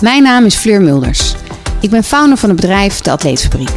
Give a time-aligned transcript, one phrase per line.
[0.00, 1.34] Mijn naam is Fleur Mulders.
[1.80, 3.70] Ik ben founder van het bedrijf De Atleetfabriek.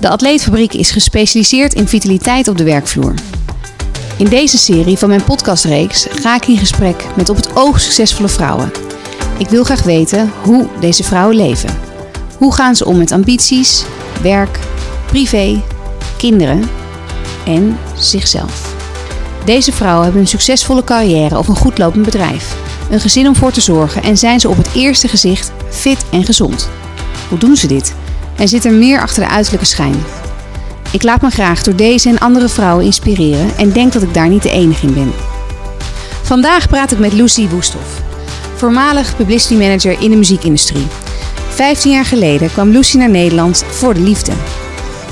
[0.00, 3.14] De Atleetfabriek is gespecialiseerd in vitaliteit op de werkvloer.
[4.18, 8.28] In deze serie van mijn podcastreeks ga ik in gesprek met op het oog succesvolle
[8.28, 8.72] vrouwen.
[9.38, 11.78] Ik wil graag weten hoe deze vrouwen leven.
[12.38, 13.84] Hoe gaan ze om met ambities,
[14.22, 14.58] werk,
[15.06, 15.62] privé,
[16.16, 16.68] kinderen
[17.46, 18.74] en zichzelf?
[19.44, 22.56] Deze vrouwen hebben een succesvolle carrière of een goed lopend bedrijf,
[22.92, 26.24] een gezin om voor te zorgen en zijn ze op het eerste gezicht fit en
[26.24, 26.68] gezond.
[27.28, 27.94] Hoe doen ze dit?
[28.36, 30.04] En zit er meer achter de uiterlijke schijn?
[30.90, 34.28] Ik laat me graag door deze en andere vrouwen inspireren en denk dat ik daar
[34.28, 35.12] niet de enige in ben.
[36.22, 38.00] Vandaag praat ik met Lucy Woesthoff,
[38.56, 40.86] voormalig publicity manager in de muziekindustrie.
[41.48, 44.32] 15 jaar geleden kwam Lucy naar Nederland voor de liefde.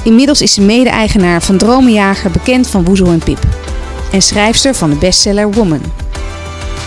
[0.03, 3.39] Inmiddels is ze mede-eigenaar van Dromenjager, bekend van Woezel en Pip.
[4.13, 5.83] En schrijfster van de bestseller Woman.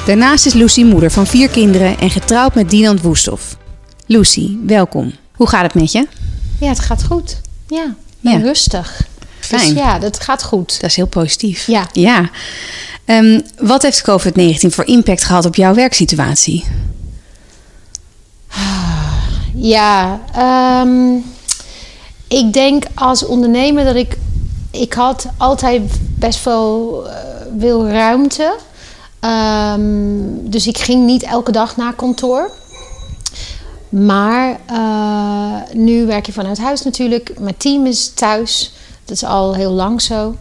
[0.05, 3.57] Daarnaast is Lucy moeder van vier kinderen en getrouwd met Dinant Woesthoff.
[4.05, 5.13] Lucy, welkom.
[5.35, 6.07] Hoe gaat het met je?
[6.59, 7.41] Ja, het gaat goed.
[7.67, 8.37] Ja, Ja.
[8.37, 9.07] rustig.
[9.39, 9.61] Fijn.
[9.73, 10.81] Dus ja, dat gaat goed.
[10.81, 11.67] Dat is heel positief.
[11.67, 11.87] Ja.
[11.93, 12.29] ja.
[13.05, 16.63] Ehm, wat heeft COVID-19 voor impact gehad op jouw werksituatie?
[19.55, 21.13] Ja, ehm,
[22.27, 24.17] ik denk als ondernemer dat ik...
[24.71, 25.81] Ik had altijd
[26.15, 27.15] best wel eh,
[27.59, 28.55] veel ruimte.
[29.23, 29.81] Ehm,
[30.41, 32.51] dus ik ging niet elke dag naar kantoor.
[33.89, 37.39] Maar eh, nu werk je vanuit huis natuurlijk.
[37.39, 38.73] Mijn team is thuis.
[39.05, 40.35] Dat is al heel lang zo.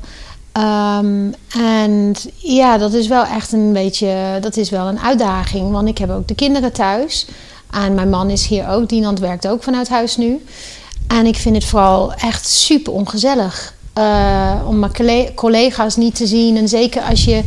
[0.52, 5.70] Ehm, en ja, dat is wel echt een beetje, dat is wel een uitdaging.
[5.70, 7.26] Want ik heb ook de kinderen thuis.
[7.70, 8.88] En mijn man is hier ook.
[8.88, 10.44] Dinant werkt ook vanuit huis nu.
[11.06, 13.74] En ik vind het vooral echt super ongezellig.
[13.92, 16.56] eh, om mijn colle- collega's niet te zien.
[16.56, 17.42] En zeker als je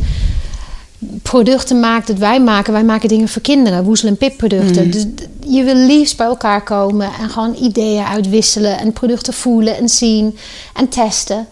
[1.22, 2.72] producten maakt dat wij maken.
[2.72, 4.90] Wij maken dingen voor kinderen, woezel- en pipproducten.
[4.90, 9.76] Dus d- je wil liefst bij elkaar komen en gewoon ideeën uitwisselen en producten voelen
[9.76, 10.38] en zien
[10.74, 11.46] en testen.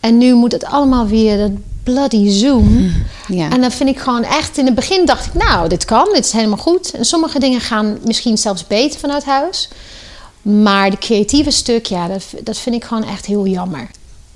[0.00, 1.50] En nu moet het allemaal weer dat
[1.82, 2.92] bloody Zoom.
[3.28, 3.50] Ja.
[3.50, 6.24] En dan vind ik gewoon echt, in het begin dacht ik, nou, dit kan, dit
[6.24, 6.90] is helemaal goed.
[6.90, 9.68] En sommige dingen gaan misschien zelfs beter vanuit huis.
[10.42, 13.88] Maar de creatieve stuk, ja, dat, dat vind ik gewoon echt heel jammer.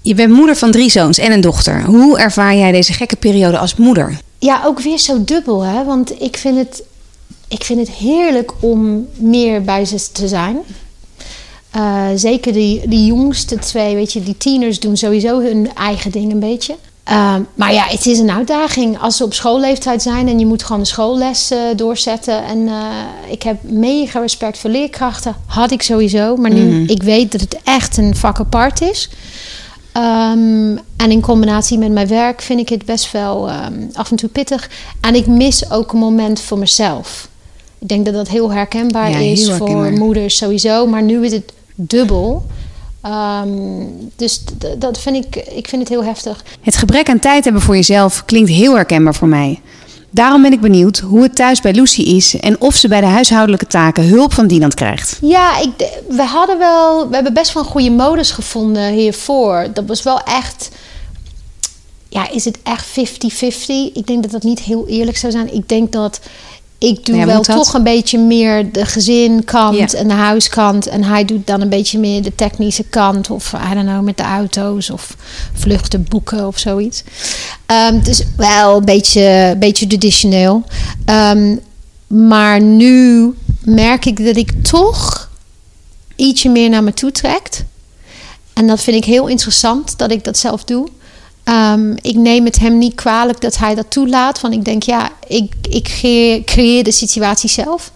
[0.03, 1.84] Je bent moeder van drie zoons en een dochter.
[1.84, 4.19] Hoe ervaar jij deze gekke periode als moeder?
[4.44, 5.84] Ja, ook weer zo dubbel, hè?
[5.84, 6.82] Want ik vind het,
[7.49, 10.59] ik vind het heerlijk om meer bij ze te zijn.
[11.71, 16.32] Eh, zeker die, die jongste twee, weet je, die tieners doen sowieso hun eigen ding
[16.32, 16.77] een beetje.
[17.05, 20.62] Ehm, maar ja, het is een uitdaging als ze op schoolleeftijd zijn en je moet
[20.62, 22.44] gewoon de schoolles doorzetten.
[22.44, 26.37] En eh, ik heb mega respect voor leerkrachten, had ik sowieso.
[26.37, 29.11] Maar nu, ik weet dat het echt een vak apart is.
[29.94, 34.16] Ehm, en in combinatie met mijn werk vind ik het best wel ehm, af en
[34.16, 34.71] toe pittig.
[35.00, 37.28] En ik mis ook een moment voor mezelf.
[37.78, 40.87] Ik denk dat dat heel herkenbaar Ja, is heel voor moeders sowieso.
[40.87, 42.47] Maar nu is het dubbel.
[43.00, 43.50] Ehm,
[44.16, 44.44] dus
[44.78, 46.44] dat vind ik, ik vind het heel heftig.
[46.61, 49.61] Het gebrek aan tijd hebben voor jezelf klinkt heel herkenbaar voor mij.
[50.14, 53.06] Daarom ben ik benieuwd hoe het thuis bij Lucy is en of ze bij de
[53.06, 55.19] huishoudelijke taken hulp van Dinant krijgt.
[55.20, 55.70] Ja, ik,
[56.08, 59.66] we hadden wel, we hebben best wel een goede modus gevonden hiervoor.
[59.72, 60.69] Dat was wel echt,
[62.08, 62.92] ja, is het echt 50-50?
[63.92, 65.54] Ik denk dat dat niet heel eerlijk zou zijn.
[65.54, 66.20] Ik denk dat
[66.84, 67.56] ik doe Ja, wel dat?
[67.56, 69.99] toch een beetje meer de gezinkant Ja.
[69.99, 70.87] en de huiskant.
[70.87, 73.31] En hij doet dan een beetje meer de technische kant.
[73.31, 75.17] Of, I don't know, met de auto's of
[75.53, 77.03] vluchten boeken of zoiets.
[77.67, 80.62] Ehm, dus wel een beetje, beetje traditioneel.
[81.05, 81.56] Ehm,
[82.06, 85.31] maar nu merk ik dat ik toch
[86.17, 87.65] ietsje meer naar me toe trekt.
[88.53, 90.89] En dat vind ik heel interessant dat ik dat zelf doe.
[91.44, 94.41] Ehm, ik neem het hem niet kwalijk dat hij dat toelaat.
[94.41, 95.84] Want ik denk, ja, ik, ik
[96.44, 97.93] creëer, de situatie zelf.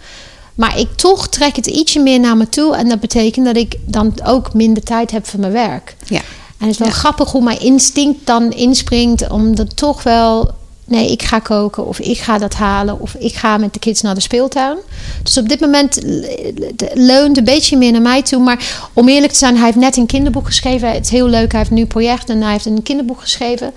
[0.54, 2.76] Maar ik toch trek het ietsje meer naar me toe.
[2.76, 5.96] En dat betekent dat ik dan ook minder tijd heb voor mijn werk.
[6.06, 6.20] Ja.
[6.58, 10.50] En het is wel grappig hoe mijn instinct dan inspringt om dat toch wel.
[10.88, 14.00] Nee, ik ga koken of ik ga dat halen of ik ga met de kids
[14.02, 14.76] naar de speeltuin.
[15.22, 18.42] Dus op dit moment le- le- leunt een beetje meer naar mij toe.
[18.42, 20.92] Maar om eerlijk te zijn, hij heeft net een kinderboek geschreven.
[20.92, 23.72] Het is heel leuk, hij heeft nu project en hij heeft een kinderboek geschreven.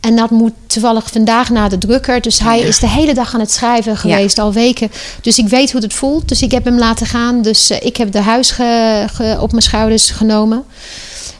[0.00, 2.20] En dat moet toevallig vandaag naar de drukker.
[2.20, 4.90] Dus hij is de hele dag aan het schrijven geweest, al weken.
[5.20, 6.28] Dus ik weet hoe het voelt.
[6.28, 7.42] Dus ik heb hem laten gaan.
[7.42, 10.64] Dus eh, ik heb de huis ge- ge- op mijn schouders genomen.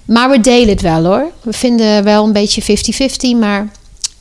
[0.04, 1.30] Maar we delen het wel hoor.
[1.42, 2.62] We vinden wel een beetje
[3.36, 3.38] 50-50.
[3.40, 3.68] Maar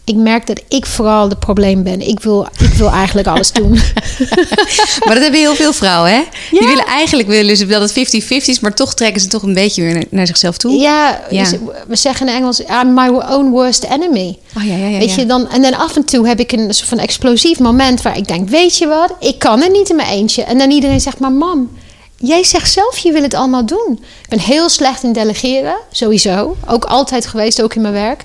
[0.05, 2.07] ik merk dat ik vooral het probleem ben.
[2.07, 3.71] Ik wil, ik wil eigenlijk alles doen.
[5.05, 6.21] maar dat hebben heel veel vrouwen, hè?
[6.51, 9.53] Die willen eigenlijk willen ze dat het 50-50 is, maar toch trekken ze toch een
[9.53, 10.79] beetje weer naar, zichzelf toe.
[10.79, 11.45] Ja, ja.
[11.88, 14.38] we zeggen in Engels: I'm my own worst enemy.
[14.57, 15.50] Oh, ja, ja, ja, weet je dan?
[15.50, 18.50] En dan af en toe heb ik een soort van explosief moment waar ik denk:
[18.50, 19.13] Weet je wat?
[19.19, 20.44] Ik kan het niet in mijn eentje.
[20.44, 21.69] En dan iedereen zegt: Maar mam,
[22.27, 23.99] jij zegt zelf, je wil het allemaal doen.
[24.21, 26.55] Ik ben heel slecht in delegeren, sowieso.
[26.67, 28.23] Ook altijd geweest, ook in mijn werk.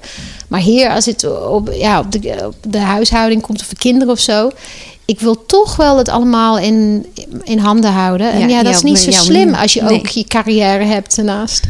[0.48, 4.12] Maar hier, als het op, ja, op, de, op de huishouding komt of de kinderen
[4.12, 4.50] of zo.
[5.04, 7.06] Ik wil toch wel het allemaal in,
[7.42, 8.32] in handen houden.
[8.32, 11.64] En ja, dat is niet zo slim als je ook je carrière hebt ernaast.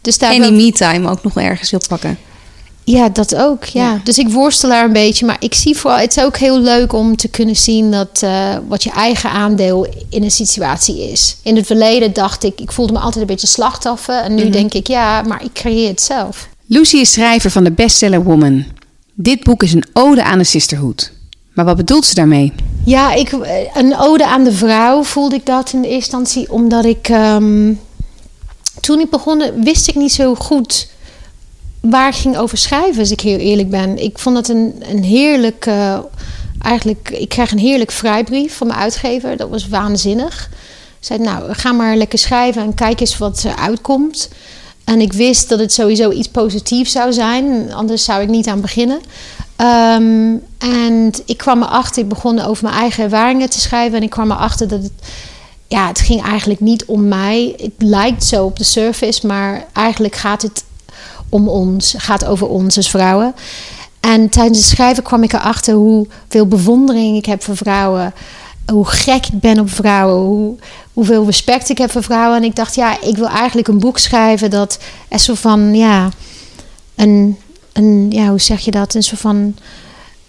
[0.00, 2.18] Dus daar en die me-time ook nog ergens wil pakken.
[2.90, 3.64] Ja, dat ook.
[3.64, 4.00] Ja.
[4.04, 5.26] Dus ik worstel daar een beetje.
[5.26, 8.56] Maar ik zie vooral, het is ook heel leuk om te kunnen zien dat uh,
[8.68, 11.36] wat je eigen aandeel in een situatie is.
[11.42, 14.14] In het verleden dacht ik, ik voelde me altijd een beetje slachtoffer.
[14.14, 14.52] En nu mhm.
[14.52, 16.48] denk ik, ja, maar ik creëer het zelf.
[16.66, 18.64] Lucy is schrijver van de bestseller Woman.
[19.14, 21.12] Dit boek is een ode aan de sisterhood.
[21.52, 22.52] Maar wat bedoelt ze daarmee?
[22.84, 23.32] Ja, ik,
[23.74, 26.52] een ode aan de vrouw voelde ik dat in de eerste instantie.
[26.52, 27.80] Omdat ik, um,
[28.80, 30.96] toen ik begon, wist ik niet zo goed
[31.80, 34.02] waar ging over schrijven, als ik heel eerlijk ben.
[34.02, 35.66] Ik vond het een, een heerlijk...
[35.66, 35.98] Uh,
[36.62, 39.36] eigenlijk, ik kreeg een heerlijk vrijbrief van mijn uitgever.
[39.36, 40.48] Dat was waanzinnig.
[41.00, 44.28] Ik zei, nou, ga maar lekker schrijven en kijk eens wat er uitkomt.
[44.84, 47.72] En ik wist dat het sowieso iets positiefs zou zijn.
[47.72, 49.00] Anders zou ik niet aan beginnen.
[49.56, 53.96] Ehm, en ik kwam erachter, ik begon over mijn eigen ervaringen te schrijven.
[53.96, 54.92] En ik kwam erachter dat het,
[55.66, 57.54] ja, het ging eigenlijk niet om mij.
[57.56, 60.64] Het lijkt zo op de surface, maar eigenlijk gaat het
[61.28, 63.34] om ons, gaat over ons als vrouwen.
[64.00, 68.14] En tijdens het schrijven kwam ik erachter hoeveel bewondering ik heb voor vrouwen.
[68.66, 70.26] Hoe gek ik ben op vrouwen.
[70.26, 70.56] Hoe,
[70.92, 72.36] hoeveel respect ik heb voor vrouwen.
[72.36, 74.78] En ik dacht, ja, ik wil eigenlijk een boek schrijven dat
[75.08, 76.08] er zo van, ja,
[76.94, 77.38] een,
[77.72, 78.94] een ja, hoe zeg je dat?
[78.94, 79.54] Een soort van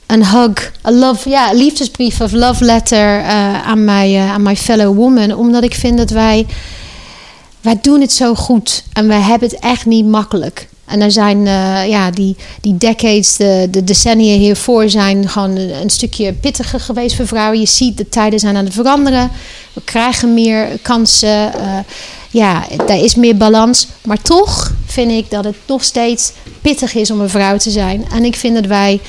[0.06, 4.58] een hug, een love, ja, liefdesbrief of love letter uh, aan, mijn, uh, aan mijn
[4.58, 5.36] fellow woman.
[5.36, 6.46] Omdat ik vind dat wij,
[7.62, 10.69] wij doen het zo goed en wij hebben het echt niet makkelijk.
[10.90, 15.90] En er zijn uh, ja, die, die decades, de, de decennia hiervoor zijn gewoon een,
[15.90, 17.60] stukje pittiger geweest voor vrouwen.
[17.60, 19.32] Je ziet de tijden zijn aan het veranderen.
[19.74, 21.52] We krijgen meer kansen.
[21.56, 21.78] Uh,
[22.30, 23.88] ja, daar is meer balans.
[24.04, 26.32] Maar toch vind ik dat het nog steeds
[26.62, 28.06] pittig is om een vrouw te zijn.
[28.12, 29.00] En ik vind dat wij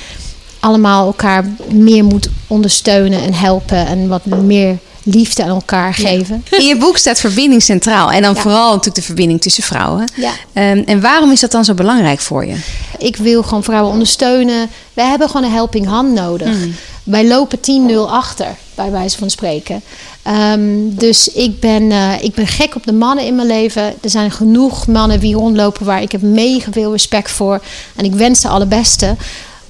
[0.59, 3.87] allemaal elkaar meer moeten ondersteunen en helpen.
[3.87, 6.45] En wat meer liefde aan elkaar geven.
[6.49, 8.11] In je boek staat verbinding centraal.
[8.11, 10.09] En dan vooral natuurlijk de verbinding tussen vrouwen.
[10.15, 10.31] Ja.
[10.71, 12.55] Um, en waarom is dat dan zo belangrijk voor je?
[12.97, 14.69] Ik wil gewoon vrouwen ondersteunen.
[14.93, 16.47] We hebben gewoon een helping hand nodig.
[16.47, 16.75] Mm.
[17.03, 17.59] Wij lopen
[17.89, 19.81] 10-0 achter, bij wijze van spreken.
[20.53, 23.83] Um, dus ik ben, uh, ik ben gek op de mannen in mijn leven.
[23.83, 27.61] Er zijn genoeg mannen die rondlopen waar ik heb mega veel respect voor.
[27.95, 29.15] En ik wens ze alle beste.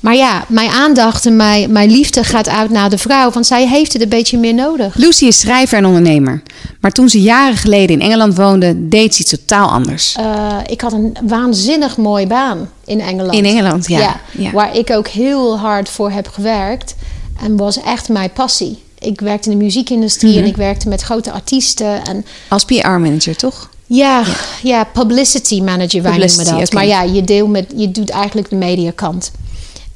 [0.01, 3.67] Maar ja, mijn aandacht en mijn, mijn liefde gaat uit naar de vrouw, want zij
[3.67, 4.95] heeft het een beetje meer nodig.
[4.95, 6.41] Lucy is schrijver en ondernemer.
[6.79, 10.15] Maar toen ze jaren geleden in Engeland woonde, deed ze iets totaal anders.
[10.19, 13.37] Uh, ik had een waanzinnig mooie baan in Engeland.
[13.37, 14.19] In Engeland, ja.
[14.37, 14.51] ja.
[14.51, 16.95] Waar ik ook heel hard voor heb gewerkt.
[17.41, 18.83] En was echt mijn passie.
[18.99, 20.49] Ik werkte in de muziekindustrie en mhm.
[20.49, 22.05] ik werkte met grote artiesten.
[22.05, 23.69] En Als PR-manager, toch?
[23.85, 24.23] Ja,
[24.63, 26.73] ja, publicity manager, wij noemen dat.
[26.73, 29.31] Maar ja, je, deel met, je doet eigenlijk de mediakant.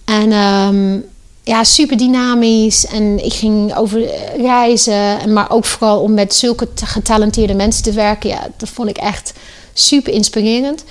[0.06, 1.06] En um,
[1.44, 2.86] ja, super dynamisch.
[2.86, 5.34] En ik ging over reizen.
[5.34, 8.30] Maar ook vooral om met zulke getalenteerde mensen te werken.
[8.30, 9.34] Ja, dat vond ik echt
[9.74, 10.84] super inspirerend.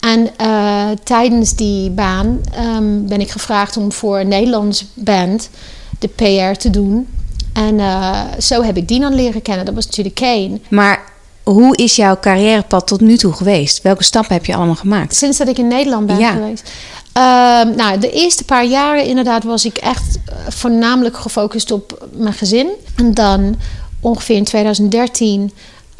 [0.00, 2.40] En uh, tijdens die baan
[2.76, 5.50] um, ben ik gevraagd om voor een Nederlands band
[5.98, 7.06] de PR te doen.
[7.52, 9.64] En uh, zo heb ik Dinan leren kennen.
[9.64, 10.60] Dat was natuurlijk Kane.
[10.68, 11.07] Maar
[11.52, 13.82] hoe is jouw carrièrepad tot nu toe geweest?
[13.82, 15.14] Welke stappen heb je allemaal gemaakt?
[15.14, 16.32] Sinds dat ik in Nederland ben ja.
[16.32, 16.70] geweest.
[17.12, 22.34] Ehm, nou, de eerste paar jaren inderdaad was ik echt eh, voornamelijk gefocust op mijn
[22.34, 22.70] gezin.
[22.96, 23.56] En dan
[24.00, 25.52] ongeveer in 2013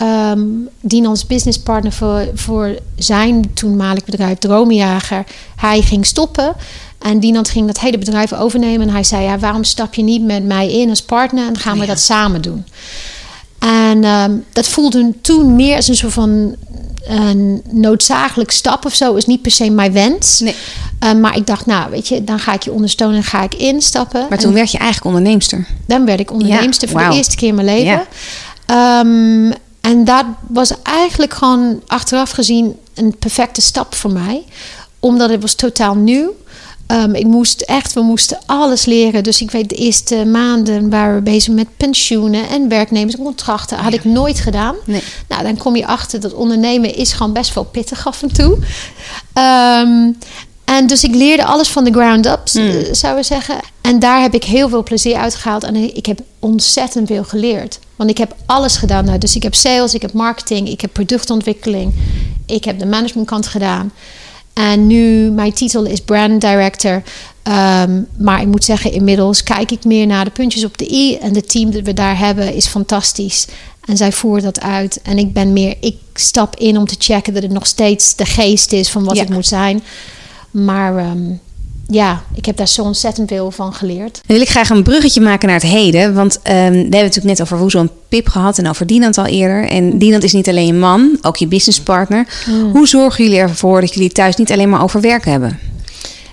[0.02, 5.24] um, Dinans businesspartner voor, voor zijn toenmalig bedrijf Droomjager.
[5.56, 6.54] Hij ging stoppen.
[6.98, 8.86] En Dinant ging dat hele bedrijf overnemen.
[8.86, 11.78] En hij zei, ja, waarom stap je niet met mij in als partner en gaan
[11.78, 12.64] we dat samen doen?
[13.58, 16.56] En ehm, dat voelde toen meer als een soort van
[17.08, 19.14] een noodzakelijk stap of zo.
[19.14, 20.40] Is niet per se mijn wens.
[20.40, 20.54] Nee.
[20.98, 23.54] Ehm, maar ik dacht, nou, weet je, dan ga ik je ondersteunen en ga ik
[23.54, 24.26] instappen.
[24.28, 25.66] Maar toen werd je eigenlijk onderneemster.
[25.86, 28.06] Dan werd ik onderneemster voor de eerste keer in mijn leven.
[28.66, 34.44] Ehm, en dat was eigenlijk gewoon achteraf gezien een perfecte stap voor mij.
[35.00, 36.34] Omdat het was totaal nieuw.
[36.92, 39.22] Um, ik moest echt, we moesten alles leren.
[39.24, 43.78] Dus ik weet, de eerste maanden waren we bezig met pensioenen en werknemerscontracten.
[43.78, 44.74] Had ik nooit gedaan.
[44.84, 45.02] Nee.
[45.28, 48.58] Nou, dan kom je achter dat ondernemen is gewoon best wel pittig af en toe.
[49.34, 50.18] Um,
[50.64, 52.94] En dus ik leerde alles van de ground up, Mm.
[52.94, 53.60] zouden we zeggen.
[53.80, 55.64] En daar heb ik heel veel plezier uit gehaald.
[55.64, 57.78] En ik heb ontzettend veel geleerd.
[57.96, 59.04] Want ik heb alles gedaan.
[59.04, 61.92] Nou, dus ik heb sales, ik heb marketing, ik heb productontwikkeling.
[62.46, 63.92] Ik heb de managementkant gedaan.
[64.52, 67.02] En nu, mijn titel is brand director.
[67.42, 71.16] Ehm, maar ik moet zeggen, inmiddels kijk ik meer naar de puntjes op de i.
[71.16, 73.46] En het team dat we daar hebben is fantastisch.
[73.84, 75.00] En zij voeren dat uit.
[75.02, 78.24] En ik ben meer, ik stap in om te checken dat het nog steeds de
[78.26, 79.22] geest is van wat Ja.
[79.22, 79.82] het moet zijn.
[80.50, 81.30] Maar ehm,
[81.90, 84.14] ja, ik heb daar zo ontzettend veel van geleerd.
[84.14, 86.14] Dan wil ik graag een bruggetje maken naar het heden.
[86.14, 89.18] Want ehm, we hebben het natuurlijk net over Woezel en Pip gehad en over Dinant
[89.18, 89.68] al eerder.
[89.68, 92.26] En Dinant is niet alleen je man, ook je businesspartner.
[92.72, 95.58] Hoe zorgen jullie ervoor dat jullie thuis niet alleen maar over werk hebben?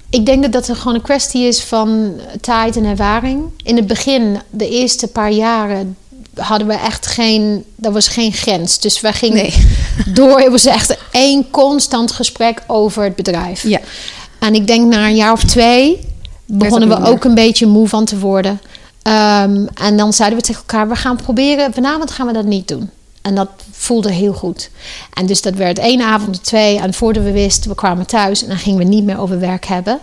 [0.09, 3.43] Ik denk dat dat er gewoon een kwestie is van tijd en ervaring.
[3.63, 5.97] In het begin, de eerste paar jaren,
[6.35, 8.79] hadden we echt geen, er was geen grens.
[8.79, 9.67] Dus we gingen Nee.
[10.13, 10.39] door.
[10.39, 13.63] Het was echt één constant gesprek over het bedrijf.
[13.67, 13.79] Ja.
[14.45, 15.99] En ik denk na een jaar of twee
[16.45, 18.61] begonnen we ook een beetje moe van te worden.
[19.01, 22.67] Ehm, en dan zeiden we tegen elkaar, we gaan proberen, vanavond gaan we dat niet
[22.67, 22.89] doen.
[23.21, 24.69] En dat voelde heel goed.
[25.13, 26.79] En dus dat werd één avond, twee.
[26.79, 29.65] En voordat we wisten, we kwamen thuis en dan gingen we niet meer over werk
[29.65, 29.99] hebben.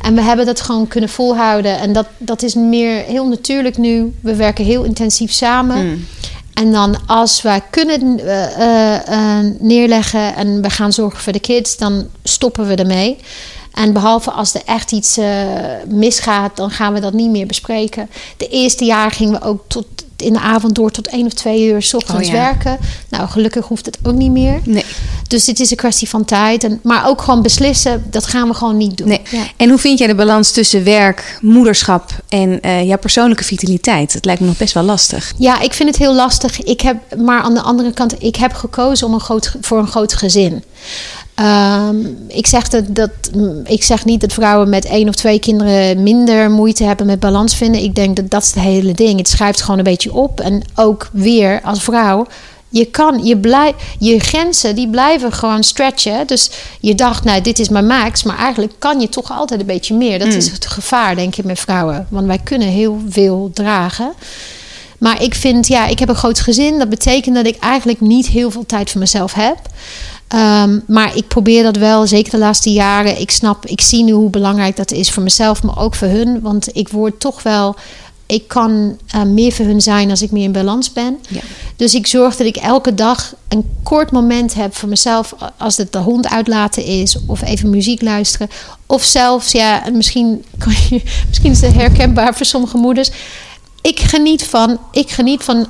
[0.00, 1.78] En we hebben dat gewoon kunnen volhouden.
[1.78, 4.14] En dat, dat is meer heel natuurlijk nu.
[4.20, 5.86] We werken heel intensief samen.
[5.86, 6.06] Mm.
[6.54, 11.40] En dan als wij kunnen eh, eh, eh, neerleggen en we gaan zorgen voor de
[11.40, 13.18] kids, dan stoppen we ermee.
[13.76, 15.26] En behalve als er echt iets eh,
[15.88, 18.08] misgaat, dan gaan we dat niet meer bespreken.
[18.36, 21.66] De eerste jaar gingen we ook tot in de avond door tot één of twee
[21.66, 22.40] uur 's ochtends Oh ja.
[22.40, 22.78] werken.
[23.08, 24.60] Nou, gelukkig hoeft het ook niet meer.
[24.64, 24.84] Nee.
[25.28, 26.64] Dus het is een kwestie van tijd.
[26.64, 29.08] En, maar ook gewoon beslissen, dat gaan we gewoon niet doen.
[29.08, 29.20] nee.
[29.30, 29.42] Ja.
[29.56, 34.12] En hoe vind jij de balans tussen werk, moederschap en eh, jouw persoonlijke vitaliteit?
[34.12, 35.32] Dat lijkt me nog best wel lastig.
[35.38, 36.62] Ja, ik vind het heel lastig.
[36.62, 39.88] Ik heb, maar aan de andere kant, ik heb gekozen om een groot, voor een
[39.88, 40.64] groot gezin.
[41.36, 41.96] Ehm,
[42.28, 43.10] ik, zeg dat, dat,
[43.64, 47.56] ik zeg niet dat vrouwen met één of twee kinderen minder moeite hebben met balans
[47.56, 47.82] vinden.
[47.82, 49.18] Ik denk dat dat is het hele ding.
[49.18, 50.40] Het schrijft gewoon een beetje op.
[50.40, 52.26] En ook weer als vrouw.
[52.68, 56.26] Je kan, je blij, je grenzen die blijven gewoon stretchen.
[56.26, 56.50] Dus
[56.80, 58.22] je dacht, nou, dit is mijn max.
[58.22, 60.18] Maar eigenlijk kan je toch altijd een beetje meer.
[60.18, 62.06] Dat is het gevaar, denk ik, met vrouwen.
[62.10, 64.12] Want wij kunnen heel veel dragen.
[64.98, 66.78] Maar ik vind, ja, ik heb een groot gezin.
[66.78, 69.56] Dat betekent dat ik eigenlijk niet heel veel tijd voor mezelf heb.
[70.28, 73.20] Ehm, maar ik probeer dat wel, zeker de laatste jaren.
[73.20, 76.40] Ik snap, ik zie nu hoe belangrijk dat is voor mezelf, maar ook voor hun.
[76.40, 77.76] Want ik word toch wel,
[78.26, 81.18] ik kan eh, meer voor hun zijn als ik meer in balans ben.
[81.28, 81.40] Ja.
[81.76, 85.34] Dus ik zorg dat ik elke dag een kort moment heb voor mezelf.
[85.56, 88.48] Als het de hond uitlaten is, of even muziek luisteren.
[88.86, 93.10] Of zelfs, ja, misschien, kan je, misschien is het herkenbaar voor sommige moeders.
[93.80, 95.66] Ik geniet van, ik geniet van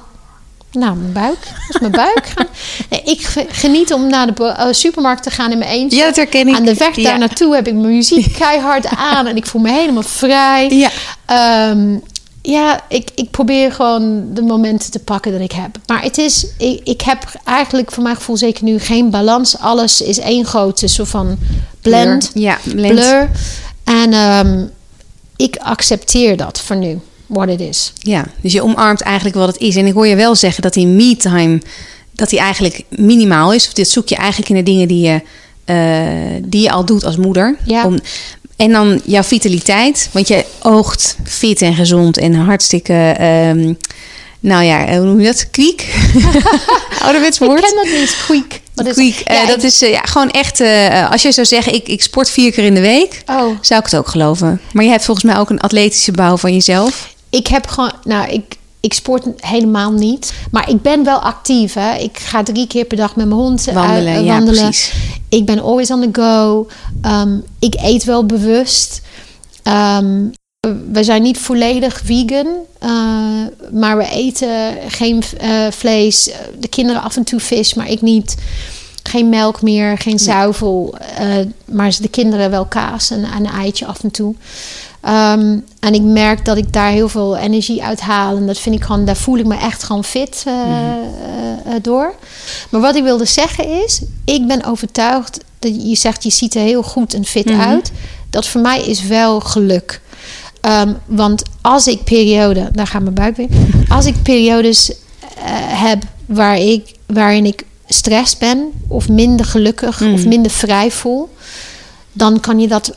[0.76, 1.38] nou, mijn buik.
[1.44, 2.32] Dat is mijn buik.
[2.90, 5.98] Nee, ik ge- geniet om naar de eh, supermarkt te gaan in mijn eentje.
[5.98, 6.54] Ja, dat herken ik.
[6.56, 7.16] Aan de weg daar Ja.
[7.16, 9.26] naartoe heb ik mijn muziek keihard aan.
[9.26, 10.70] En ik voel me helemaal vrij.
[10.70, 10.90] Ja.
[11.26, 11.96] Ehm,
[12.42, 15.76] ja, ik, ik probeer gewoon de momenten te pakken dat ik heb.
[15.86, 19.58] Maar het is, ik, ik heb eigenlijk voor mijn gevoel zeker nu geen balans.
[19.58, 21.38] Alles is één grote soort van
[21.82, 22.42] blend, Blur.
[22.44, 22.94] Ja, blend.
[22.94, 23.30] blur.
[23.84, 24.64] En ehm,
[25.36, 27.92] ik accepteer dat voor nu, what it is.
[27.98, 29.76] Ja, dus je omarmt eigenlijk wat het is.
[29.76, 31.60] En ik hoor je wel zeggen dat die me-time,
[32.12, 33.66] dat die eigenlijk minimaal is.
[33.66, 35.20] Of dit zoek je eigenlijk in de dingen die je,
[35.64, 37.56] eh, die je al doet als moeder.
[37.64, 37.84] Ja.
[37.86, 37.98] Om,
[38.56, 40.08] en dan jouw vitaliteit.
[40.12, 43.14] Want je oogt fit en gezond en hartstikke...
[43.18, 43.72] ehm,
[44.40, 45.50] nou ja, hoe noem je dat?
[45.50, 45.94] Kwiek?
[47.02, 47.58] Ouderwets woord.
[47.58, 48.60] Ik ken dat niet, quick.
[48.74, 49.20] Wat is Kwiek.
[49.20, 50.60] Eh, dat ik- is eh, ja, gewoon echt...
[50.60, 53.22] eh, als je zou zeggen, ik, ik sport vier keer in de week...
[53.26, 54.60] Oh, Zou ik het ook geloven.
[54.72, 57.14] Maar je hebt volgens mij ook een atletische bouw van jezelf.
[57.30, 58.56] Ik heb gewoon, nou, ik,
[58.86, 60.32] ik sport helemaal niet.
[60.50, 61.74] Maar ik ben wel actief.
[61.74, 61.94] Hè.
[61.94, 64.62] Ik ga drie keer per dag met mijn hond eh, Wandelen, eh, ja, wandelen.
[64.62, 64.94] precies.
[65.28, 66.66] Ik ben always on the go.
[67.02, 69.02] Ehm, ik eet wel bewust.
[69.62, 70.24] Ehm,
[70.92, 72.46] we zijn niet volledig vegan,
[72.78, 72.90] eh,
[73.72, 76.30] maar we eten geen eh, vlees.
[76.58, 78.34] De kinderen af en toe vis, maar ik niet.
[79.02, 80.94] Geen melk meer, geen zuivel.
[81.64, 84.34] maar de kinderen wel kaas en en een eitje af en toe.
[85.06, 88.36] Ehm, en ik merk dat ik daar heel veel energie uit haal.
[88.36, 91.82] En dat vind ik gewoon, daar voel ik me echt gewoon fit eh, eh, eh,
[91.82, 92.14] door.
[92.70, 96.60] Maar wat ik wilde zeggen is, ik ben overtuigd dat je zegt, je ziet er
[96.62, 97.60] heel goed en fit Mhm.
[97.60, 97.92] uit.
[98.30, 100.00] Dat voor mij is wel geluk.
[100.60, 103.48] Ehm, want als ik periode, daar gaat mijn buik weer.
[103.88, 104.92] Als ik periodes
[105.68, 110.12] heb waar ik, waarin ik stress ben of minder gelukkig Mm.
[110.14, 111.28] of minder vrij voel,
[112.12, 112.96] dan kan je dat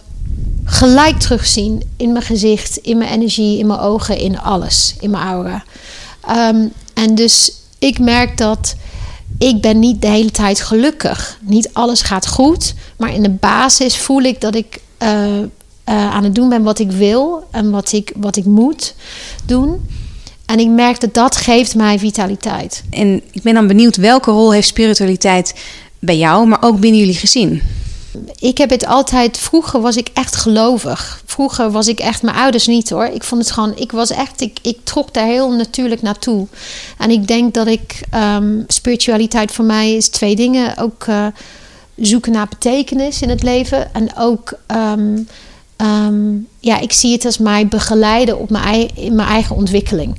[0.69, 5.23] gelijk terugzien in mijn gezicht, in mijn energie, in mijn ogen, in alles, in mijn
[5.23, 5.63] aura.
[6.27, 8.75] Ehm, en dus ik merk dat
[9.37, 11.39] ik ben niet de hele tijd gelukkig.
[11.41, 15.47] Niet alles gaat goed, maar in de basis voel ik dat ik eh, eh,
[15.85, 18.95] aan het doen ben wat ik wil en wat ik, wat ik moet
[19.45, 19.87] doen.
[20.45, 22.83] En ik merk dat dat geeft mij vitaliteit.
[22.89, 25.53] En ik ben dan benieuwd, welke rol heeft spiritualiteit
[25.99, 27.61] bij jou, maar ook binnen jullie gezin?
[28.39, 31.21] Ik heb het altijd, vroeger was ik echt gelovig.
[31.25, 33.05] Vroeger was ik echt, mijn ouders niet hoor.
[33.05, 36.47] Ik vond het gewoon, ik was echt, ik, ik trok daar heel natuurlijk naartoe.
[36.97, 40.77] En ik denk dat ik, ehm, spiritualiteit voor mij is twee dingen.
[40.77, 41.25] Ook uh,
[41.95, 43.93] zoeken naar betekenis in het leven.
[43.93, 45.17] En ook, ehm,
[45.75, 50.17] ehm, ja, ik zie het als mij begeleiden op mijn, in mijn eigen ontwikkeling.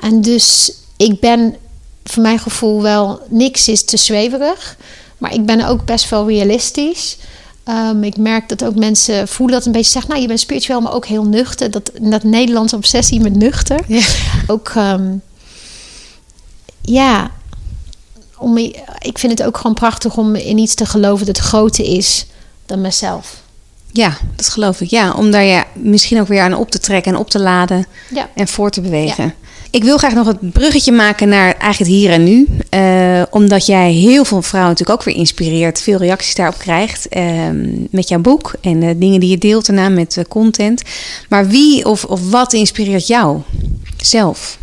[0.00, 1.56] en dus ik ben
[2.04, 4.76] voor mijn gevoel wel, niks is te zweverig.
[5.20, 7.16] Maar ik ben ook best wel realistisch.
[7.68, 10.80] Um, ik merk dat ook mensen voelen dat een beetje zeggen, nou je bent spiritueel,
[10.80, 11.70] maar ook heel nuchter.
[11.70, 13.80] Dat, dat Nederlandse obsessie met nuchter.
[13.86, 14.02] Ja.
[14.46, 15.22] Ook, um,
[16.80, 17.30] ja,
[18.36, 18.56] om,
[18.98, 22.26] ik vind het ook gewoon prachtig om in iets te geloven dat groter is
[22.66, 23.42] dan mezelf.
[23.92, 24.90] Ja, dat geloof ik.
[24.90, 27.86] Ja, om daar ja, misschien ook weer aan op te trekken en op te laden
[28.14, 28.28] ja.
[28.34, 29.34] en voor te bewegen.
[29.70, 32.46] Ik wil graag nog het bruggetje maken naar eigenlijk hier en nu.
[32.74, 35.80] Uh, omdat jij heel veel vrouwen natuurlijk ook weer inspireert.
[35.80, 37.16] Veel reacties daarop krijgt.
[37.16, 37.48] Uh,
[37.90, 40.82] met jouw boek en de dingen die je deelt daarna met content.
[41.28, 43.40] Maar wie of, of wat inspireert jou
[43.96, 44.58] zelf?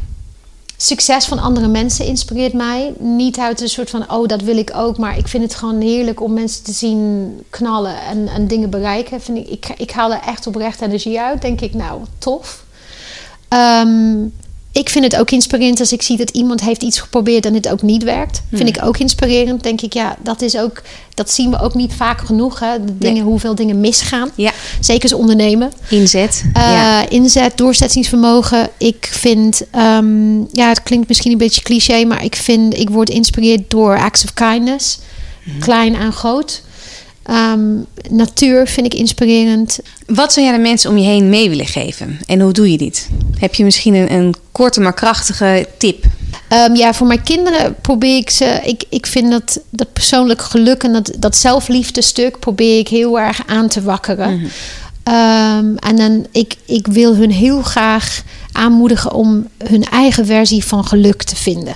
[0.78, 2.94] Succes van andere mensen inspireert mij.
[3.00, 4.98] Niet uit een soort van, oh dat wil ik ook.
[4.98, 9.22] Maar ik vind het gewoon heerlijk om mensen te zien knallen en, en dingen bereiken.
[9.22, 11.42] Vind ik, ik, ik haal er echt oprecht energie uit.
[11.42, 12.64] Denk ik, nou tof.
[13.50, 14.34] Um,
[14.78, 17.68] ik vind het ook inspirerend als ik zie dat iemand heeft iets geprobeerd en het
[17.68, 18.42] ook niet werkt.
[18.50, 18.70] Vind hmm.
[18.70, 19.64] ik ook inspirerend.
[19.64, 20.82] Denk ik, ja, dat is ook,
[21.14, 22.60] dat zien we ook niet vaak genoeg.
[22.60, 22.86] Hè?
[22.86, 24.30] De dingen, hoeveel dingen misgaan.
[24.36, 24.52] Ja.
[24.80, 25.72] Zeker als ondernemen.
[25.90, 26.44] Inzet.
[26.46, 27.10] Uh, ja.
[27.10, 28.70] Inzet, doorzettingsvermogen.
[28.78, 33.10] Ik vind, um, ja, het klinkt misschien een beetje cliché, maar ik vind, ik word
[33.10, 35.00] geïnspireerd door acts of kindness.
[35.44, 35.60] Hmm.
[35.60, 36.62] Klein en groot.
[37.30, 39.80] Um, natuur vind ik inspirerend.
[40.06, 42.20] Wat zou jij de mensen om je heen mee willen geven?
[42.26, 43.10] En hoe doe je dit?
[43.40, 46.06] Heb je misschien een, een korte maar krachtige tip?
[46.54, 48.62] Um, ja, voor mijn kinderen probeer ik ze.
[48.64, 53.20] Ik, ik vind dat, dat persoonlijk geluk en dat, dat zelfliefde stuk probeer ik heel
[53.20, 54.40] erg aan te wakkeren.
[54.40, 54.48] Mm
[55.08, 60.86] um, en dan, ik, ik wil hun heel graag aanmoedigen om hun eigen versie van
[60.86, 61.76] geluk te vinden.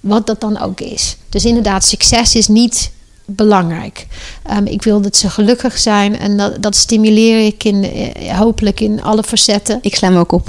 [0.00, 1.16] Wat dat dan ook is.
[1.28, 2.90] Dus inderdaad, succes is niet
[3.26, 4.06] belangrijk.
[4.50, 8.80] Um, ik wil dat ze gelukkig zijn en dat, dat stimuleer ik in, eh, hopelijk
[8.80, 9.78] in alle facetten.
[9.82, 10.48] Ik sla me ook op.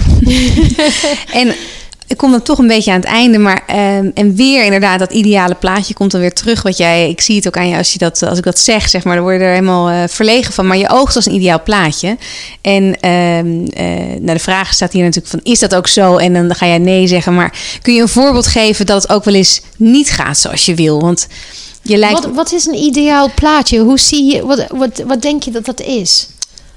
[1.31, 1.55] en
[2.07, 3.63] ik kom dan toch een beetje aan het einde, maar
[3.97, 6.61] um, en weer inderdaad dat ideale plaatje komt dan weer terug.
[6.61, 8.89] Wat jij, ik zie het ook aan je als je dat, als ik dat zeg,
[8.89, 10.67] zeg maar, dan word je er helemaal uh, verlegen van.
[10.67, 12.17] Maar je oogt als een ideaal plaatje.
[12.61, 13.65] En um,
[14.25, 16.17] de vraag staat hier natuurlijk van, is dat ook zo?
[16.17, 17.35] En dan ga jij nee zeggen.
[17.35, 20.75] Maar kun je een voorbeeld geven dat het ook wel eens niet gaat zoals je
[20.75, 21.01] wil?
[21.01, 21.27] Want
[21.87, 22.23] je lijkt...
[22.23, 23.79] wat, wat is een ideaal plaatje?
[23.79, 26.29] Hoe zie je, wat, wat, wat denk je dat dat is?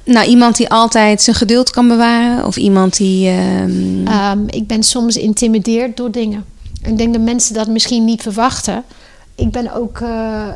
[0.05, 2.47] Nou, iemand die altijd zijn geduld kan bewaren.
[2.47, 3.31] Of iemand die.
[3.31, 4.09] Um...
[4.09, 6.45] Um, ik ben soms intimideerd door dingen.
[6.83, 8.85] Ik denk dat mensen dat misschien niet verwachten.
[9.35, 9.99] Ik ben ook.
[9.99, 10.49] Uh,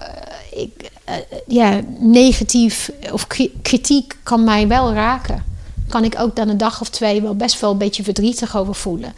[0.50, 1.14] ik, uh,
[1.46, 3.26] ja, negatief of
[3.62, 5.44] kritiek kan mij wel raken.
[5.88, 8.74] Kan ik ook dan een dag of twee wel best wel een beetje verdrietig over
[8.74, 9.12] voelen.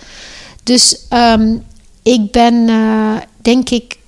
[0.62, 1.64] Dus um,
[2.02, 3.98] ik ben, uh, denk ik,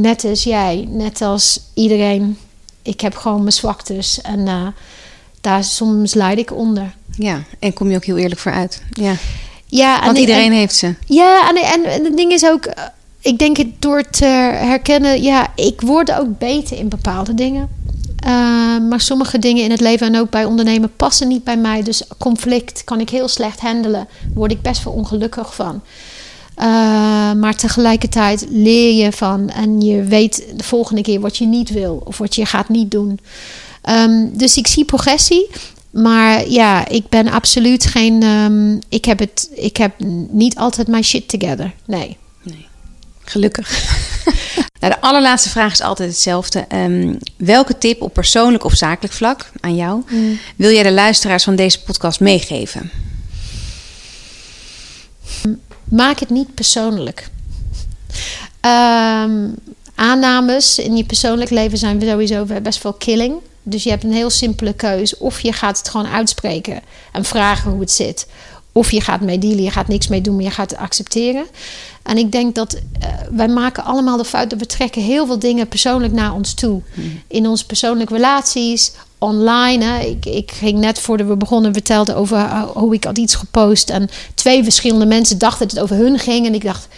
[0.00, 2.38] net als jij, net als iedereen.
[2.82, 4.66] Ik heb gewoon mijn zwaktes en uh,
[5.40, 6.94] daar soms leid ik onder.
[7.16, 8.82] Ja, en kom je ook heel eerlijk voor uit.
[8.90, 9.14] Ja,
[9.66, 10.94] ja want iedereen heeft ze.
[11.06, 12.84] Ja, en, en, en het ding is ook, eh,
[13.20, 17.68] ik denk het door te herkennen, ja, ik word ook beter in bepaalde dingen.
[18.26, 18.30] Uh,
[18.88, 21.82] maar sommige dingen in het leven en ook bij ondernemen passen niet bij mij.
[21.82, 24.08] Dus conflict kan ik heel slecht handelen.
[24.34, 25.82] Word ik best wel ongelukkig van.
[26.58, 26.64] Uh,
[27.32, 32.02] maar tegelijkertijd leer je van en je weet de volgende keer wat je niet wil
[32.04, 33.20] of wat je gaat niet doen.
[33.88, 35.50] Um, dus ik zie progressie.
[35.90, 38.22] Maar ja, ik ben absoluut geen.
[38.22, 39.92] Um, ik, heb het, ik heb
[40.30, 41.74] niet altijd mijn shit together.
[41.86, 42.16] Nee.
[42.42, 42.66] nee.
[43.24, 43.84] Gelukkig.
[44.80, 46.66] nou, de allerlaatste vraag is altijd hetzelfde.
[46.74, 50.38] Um, welke tip op persoonlijk of zakelijk vlak aan jou mm.
[50.56, 52.90] wil jij de luisteraars van deze podcast meegeven?
[55.90, 57.30] Maak het niet persoonlijk.
[58.60, 59.54] Um,
[59.94, 63.34] aannames in je persoonlijk leven zijn sowieso best wel killing.
[63.62, 65.16] Dus je hebt een heel simpele keus.
[65.16, 68.26] Of je gaat het gewoon uitspreken en vragen hoe het zit.
[68.72, 71.46] Of je gaat mee dealen, je gaat niks mee doen, maar je gaat het accepteren.
[72.02, 72.80] En ik denk dat uh,
[73.30, 76.80] wij maken allemaal de fout dat we trekken heel veel dingen persoonlijk naar ons toe.
[76.94, 77.22] Hmm.
[77.26, 79.84] In onze persoonlijke relaties, online.
[79.84, 80.00] Hè.
[80.04, 83.90] Ik, ik ging net voordat we begonnen vertelde over hoe ik had iets gepost.
[83.90, 86.46] En twee verschillende mensen dachten dat het over hun ging.
[86.46, 86.88] En ik dacht,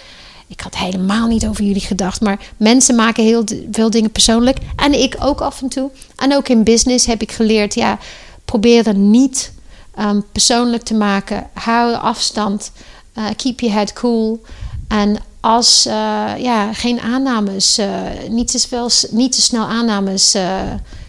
[0.46, 2.20] ik had helemaal niet over jullie gedacht.
[2.20, 4.58] Maar mensen maken heel veel dingen persoonlijk.
[4.76, 5.90] En ik ook af en toe.
[6.16, 7.98] En ook in business heb ik geleerd, ja,
[8.44, 9.52] probeer er niet
[9.94, 11.46] ehm, persoonlijk te maken.
[11.52, 12.72] Hou afstand.
[13.18, 14.42] Uh, keep your head cool.
[14.88, 15.92] En als uh,
[16.38, 17.87] ja, geen aannames, uh,
[18.28, 20.31] niet, te veel, niet te snel aannames,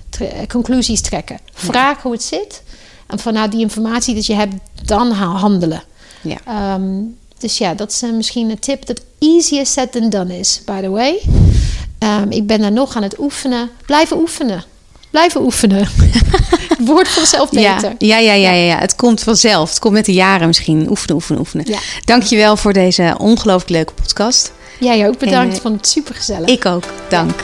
[0.09, 1.39] tre conclusies trekken.
[1.53, 2.63] Vraag hoe het zit.
[3.07, 5.83] En vanuit die informatie dat je hebt, dan handelen.
[6.21, 6.73] Ja.
[6.73, 10.81] Um, dus ja, dat is misschien een tip dat easier said than done is, by
[10.81, 11.21] the way.
[11.99, 13.69] Um, ik ben daar nog aan het oefenen.
[13.85, 14.63] Blijven oefenen.
[15.09, 15.87] Blijven oefenen.
[16.77, 17.93] het woord vanzelf beter.
[17.97, 19.69] Ja, ja, ja, ja, ja, het komt vanzelf.
[19.69, 20.89] Het komt met de jaren misschien.
[20.89, 21.65] Oefenen, oefenen, oefenen.
[21.67, 21.77] Ja.
[22.05, 24.51] Dankjewel voor deze ongelooflijk leuke podcast.
[24.79, 25.51] Jij ook bedankt.
[25.51, 26.49] En, uh, vond het super gezellig.
[26.49, 26.83] Ik ook.
[27.09, 27.39] Dank.